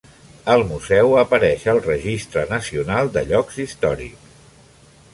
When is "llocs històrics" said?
3.33-4.37